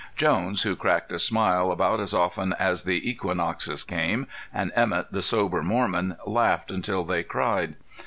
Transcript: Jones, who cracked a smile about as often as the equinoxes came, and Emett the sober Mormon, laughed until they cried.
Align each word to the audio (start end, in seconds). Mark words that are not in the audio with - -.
Jones, 0.15 0.63
who 0.63 0.75
cracked 0.75 1.11
a 1.11 1.19
smile 1.19 1.71
about 1.71 1.99
as 1.99 2.11
often 2.11 2.53
as 2.53 2.85
the 2.85 3.07
equinoxes 3.07 3.83
came, 3.83 4.25
and 4.51 4.71
Emett 4.75 5.11
the 5.11 5.21
sober 5.21 5.61
Mormon, 5.61 6.17
laughed 6.25 6.71
until 6.71 7.03
they 7.03 7.21
cried. 7.21 7.75